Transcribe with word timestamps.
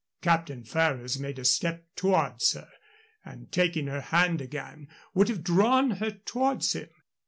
Captain 0.23 0.63
Ferrers 0.63 1.19
made 1.19 1.37
a 1.37 1.45
step 1.45 1.85
towards 1.95 2.53
her, 2.53 2.67
and, 3.23 3.51
taking 3.51 3.85
her 3.85 4.01
hand 4.01 4.41
again, 4.41 4.87
would 5.13 5.29
have 5.29 5.43
drawn 5.43 5.91
her 5.91 6.09
towards 6.09 6.73
him. 6.73 6.89